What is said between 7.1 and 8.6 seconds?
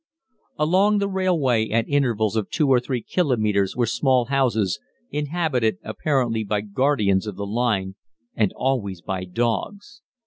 of the line, and